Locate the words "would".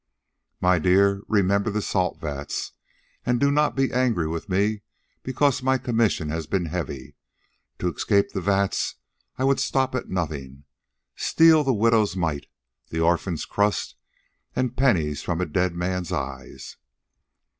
9.43-9.59